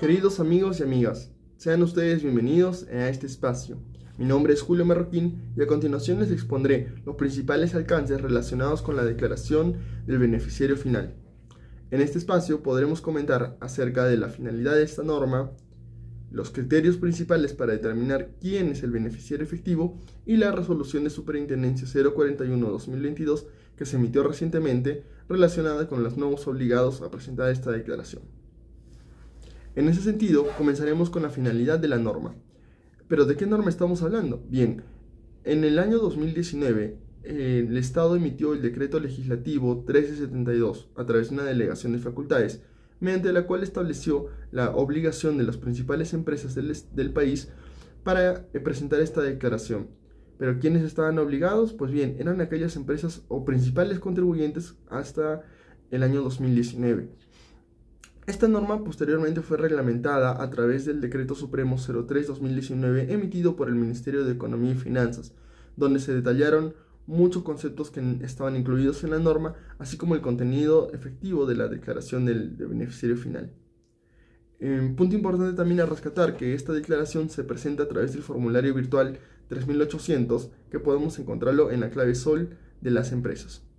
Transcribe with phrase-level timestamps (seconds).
[0.00, 3.76] Queridos amigos y amigas, sean ustedes bienvenidos a este espacio.
[4.16, 8.96] Mi nombre es Julio Marroquín y a continuación les expondré los principales alcances relacionados con
[8.96, 9.76] la declaración
[10.06, 11.16] del beneficiario final.
[11.90, 15.50] En este espacio podremos comentar acerca de la finalidad de esta norma,
[16.30, 21.86] los criterios principales para determinar quién es el beneficiario efectivo y la resolución de Superintendencia
[21.86, 23.44] 041-2022
[23.76, 28.39] que se emitió recientemente relacionada con los nuevos obligados a presentar esta declaración.
[29.76, 32.34] En ese sentido, comenzaremos con la finalidad de la norma.
[33.06, 34.44] ¿Pero de qué norma estamos hablando?
[34.48, 34.82] Bien,
[35.44, 41.44] en el año 2019, el Estado emitió el decreto legislativo 1372 a través de una
[41.44, 42.62] delegación de facultades,
[42.98, 47.48] mediante la cual estableció la obligación de las principales empresas del, del país
[48.02, 49.88] para eh, presentar esta declaración.
[50.36, 51.74] Pero ¿quiénes estaban obligados?
[51.74, 55.42] Pues bien, eran aquellas empresas o principales contribuyentes hasta
[55.90, 57.10] el año 2019.
[58.26, 64.24] Esta norma posteriormente fue reglamentada a través del Decreto Supremo 03-2019 emitido por el Ministerio
[64.24, 65.32] de Economía y Finanzas,
[65.76, 66.74] donde se detallaron
[67.06, 71.68] muchos conceptos que estaban incluidos en la norma, así como el contenido efectivo de la
[71.68, 73.52] declaración del, beneficiario final.
[74.96, 79.18] punto importante también a rescatar que esta declaración se presenta a través del formulario virtual
[79.48, 83.69] 3800 que podemos encontrarlo en la clave SOL de las empresas.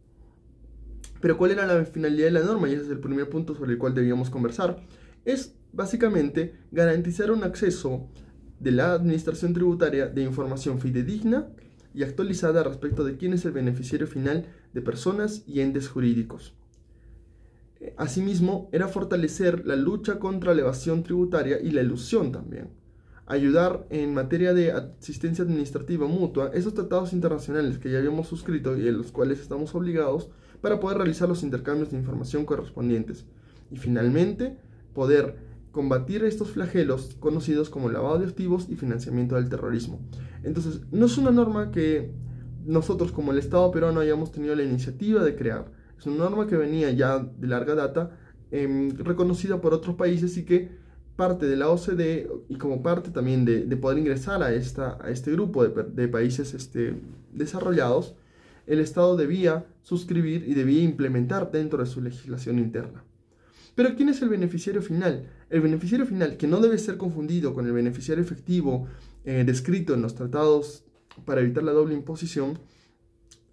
[1.21, 2.67] Pero ¿cuál era la finalidad de la norma?
[2.67, 4.81] Y ese es el primer punto sobre el cual debíamos conversar.
[5.23, 8.09] Es básicamente garantizar un acceso
[8.59, 11.47] de la administración tributaria de información fidedigna
[11.93, 16.55] y actualizada respecto de quién es el beneficiario final de personas y entes jurídicos.
[17.97, 22.69] Asimismo, era fortalecer la lucha contra la evasión tributaria y la ilusión también.
[23.27, 28.87] Ayudar en materia de asistencia administrativa mutua, esos tratados internacionales que ya habíamos suscrito y
[28.87, 30.29] en los cuales estamos obligados
[30.61, 33.25] para poder realizar los intercambios de información correspondientes.
[33.71, 34.57] Y finalmente,
[34.93, 35.35] poder
[35.71, 39.99] combatir estos flagelos conocidos como lavado de activos y financiamiento del terrorismo.
[40.43, 42.11] Entonces, no es una norma que
[42.65, 45.71] nosotros como el Estado peruano hayamos tenido la iniciativa de crear.
[45.97, 48.11] Es una norma que venía ya de larga data,
[48.51, 50.69] em, reconocida por otros países y que
[51.15, 55.31] parte de la OCDE y como parte también de, poder ingresar a, esta, a este
[55.31, 56.95] grupo de, países este,
[57.31, 58.15] desarrollados,
[58.67, 63.03] el Estado debía suscribir y debía implementar dentro de su legislación interna.
[63.75, 65.27] Pero ¿quién es el beneficiario final?
[65.49, 68.87] El beneficiario final, que no debe ser confundido con el beneficiario efectivo
[69.25, 70.83] eh, descrito en los tratados
[71.25, 72.59] para evitar la doble imposición,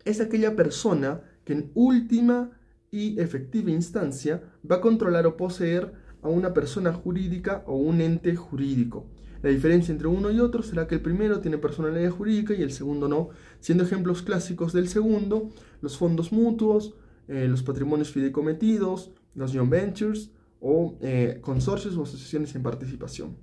[0.05, 2.51] es aquella persona que en última
[2.91, 5.93] y efectiva instancia va a controlar o poseer
[6.29, 9.07] a una persona jurídica o un ente jurídico.
[9.43, 12.73] La diferencia entre uno y otro será que el primero tiene personalidad jurídica y el
[12.73, 13.31] segundo no,
[13.61, 15.51] siendo ejemplos clásicos del segundo
[15.81, 16.95] los fondos mutuos,
[17.29, 20.31] eh, los patrimonios fideicometidos, los joint ventures
[20.61, 23.37] o eh, consorcios o asociaciones en participación.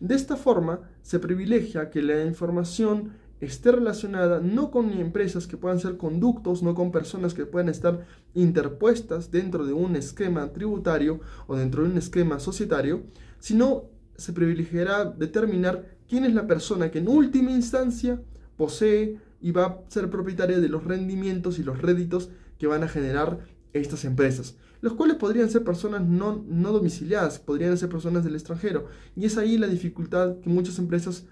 [0.00, 5.80] De esta forma, se privilegia que la información esté relacionada no con empresas que puedan
[5.80, 11.56] ser conductos, no con personas que puedan estar interpuestas dentro de un esquema tributario o
[11.56, 13.02] dentro de un esquema societario,
[13.40, 13.86] sino
[14.16, 18.22] se privilegiará determinar quién es la persona que en última instancia
[18.56, 22.88] posee y va a ser propietaria de los rendimientos y los réditos que van a
[22.88, 23.40] generar
[23.72, 28.86] estas empresas, los cuales podrían ser personas no, no domiciliadas, podrían ser personas del extranjero.
[29.16, 31.24] Y es ahí la dificultad que muchas empresas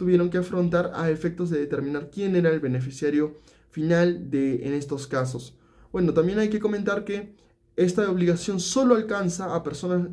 [0.00, 3.36] tuvieron que afrontar a efectos de determinar quién era el beneficiario
[3.68, 5.58] final de, en estos casos.
[5.92, 7.34] Bueno, también hay que comentar que
[7.76, 10.08] esta obligación solo alcanza a personas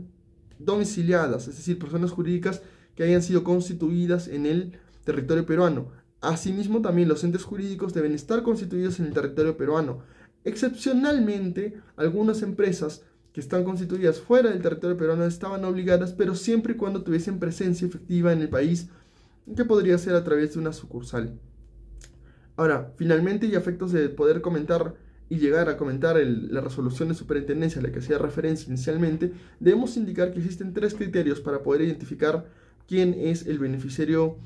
[0.60, 2.62] domiciliadas, es decir, personas jurídicas
[2.96, 5.88] que hayan sido constituidas en el territorio peruano.
[6.20, 10.00] Asimismo, también los entes jurídicos deben estar constituidos en el territorio peruano.
[10.44, 16.76] Excepcionalmente, algunas empresas que están constituidas fuera del territorio peruano estaban obligadas, pero siempre y
[16.76, 18.90] cuando tuviesen presencia efectiva en el país,
[19.56, 21.40] que podría ser a través de una sucursal.
[22.56, 24.96] Ahora, finalmente, y a efectos de poder comentar
[25.30, 29.98] y llegar a comentar la resolución de superintendencia a la que hacía referencia inicialmente, debemos
[29.98, 32.48] indicar que existen tres criterios para poder identificar
[32.88, 34.38] quién es el beneficiario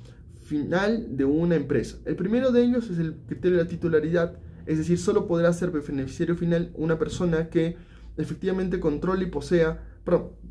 [0.44, 2.00] final de una empresa.
[2.06, 5.72] El primero de ellos es el criterio de la titularidad, es decir, solo podrá ser
[5.72, 7.78] beneficiario final una persona que
[8.18, 9.82] efectivamente controle y posea,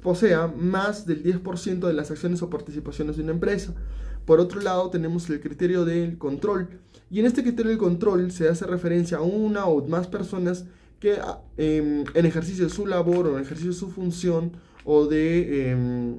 [0.01, 3.75] posea más del 10% de las acciones o participaciones de una empresa.
[4.25, 6.81] Por otro lado, tenemos el criterio del control.
[7.11, 10.65] Y en este criterio del control se hace referencia a una o más personas
[11.01, 14.53] que ah, em, en ejercicio de su labor o en ejercicio de su función
[14.85, 16.19] o de, em,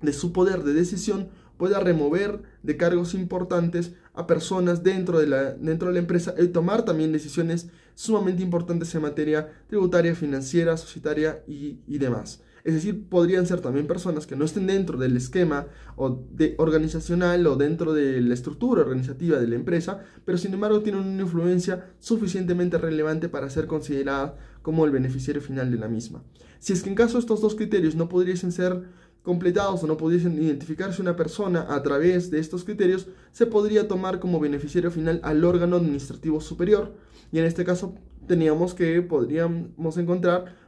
[0.00, 5.52] de su poder de decisión pueda remover de cargos importantes a personas dentro de la,
[5.52, 11.42] dentro de la empresa y tomar también decisiones sumamente importantes en materia tributaria, financiera, societaria
[11.46, 12.42] y, y demás.
[12.64, 15.66] Es decir, podrían ser también personas que no estén dentro del esquema
[15.96, 20.80] o de organizacional o dentro de la estructura organizativa de la empresa, pero sin embargo
[20.80, 24.32] tienen una influencia suficientemente relevante para ser consideradas
[24.62, 26.24] como el beneficiario final de la misma.
[26.58, 28.82] Si es que en caso estos dos criterios no pudiesen ser
[29.22, 34.20] completados o no pudiesen identificarse una persona a través de estos criterios, se podría tomar
[34.20, 36.94] como beneficiario final al órgano administrativo superior.
[37.30, 37.94] Y en este caso
[38.26, 40.63] teníamos que podríamos encontrar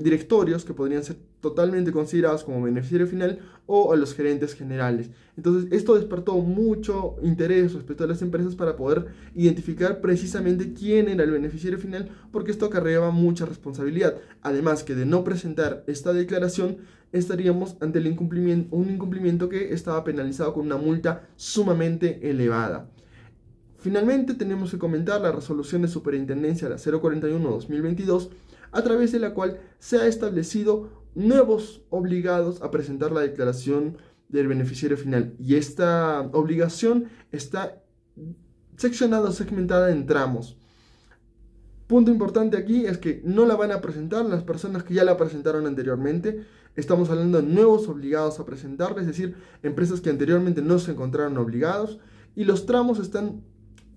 [0.00, 5.10] directorios que podrían ser totalmente considerados como beneficiario final o a los gerentes generales.
[5.36, 11.24] Entonces, esto despertó mucho interés respecto a las empresas para poder identificar precisamente quién era
[11.24, 14.16] el beneficiario final, porque esto acarreaba mucha responsabilidad.
[14.42, 16.78] Además que de no presentar esta declaración,
[17.12, 22.88] estaríamos ante el incumplimiento, un incumplimiento que estaba penalizado con una multa sumamente elevada.
[23.78, 28.28] Finalmente, tenemos que comentar la resolución de superintendencia la 041-2022
[28.72, 34.48] a través de la cual se ha establecido nuevos obligados a presentar la declaración del
[34.48, 35.34] beneficiario final.
[35.38, 37.82] Y esta obligación está
[38.76, 40.56] seccionada, segmentada en tramos.
[41.86, 45.16] Punto importante aquí es que no la van a presentar las personas que ya la
[45.16, 46.46] presentaron anteriormente.
[46.76, 49.34] Estamos hablando de nuevos obligados a presentarla, es decir,
[49.64, 51.98] empresas que anteriormente no se encontraron obligados.
[52.36, 53.42] Y los tramos están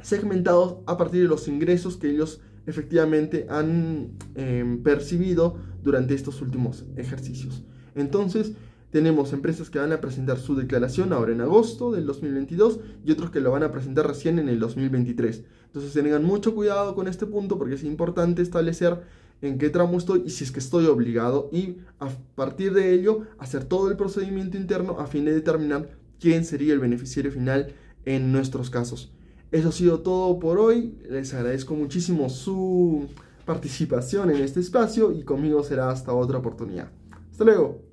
[0.01, 6.85] segmentados a partir de los ingresos que ellos efectivamente han em, percibido durante estos últimos
[6.95, 7.63] ejercicios.
[7.95, 8.53] Entonces,
[8.93, 13.31] tenemos empresas que van a presentar su declaración ahora en agosto del 2022 y otros
[13.31, 15.43] que lo van a presentar recién en el 2023.
[15.65, 19.01] Entonces tengan mucho cuidado con este punto porque es importante establecer
[19.41, 23.23] en qué tramo estoy y si es que estoy obligado y a partir de ello
[23.39, 25.89] hacer todo el procedimiento interno a fin de determinar
[26.19, 27.73] quién sería el beneficiario final
[28.05, 29.11] en nuestros casos.
[29.53, 30.97] Eso ha sido todo por hoy.
[31.07, 33.07] Les agradezco muchísimo su
[33.45, 36.89] participación en este espacio y conmigo será hasta otra oportunidad.
[37.31, 37.92] Hasta luego.